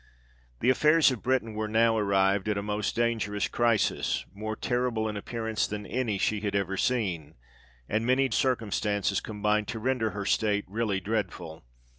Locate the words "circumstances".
8.31-9.19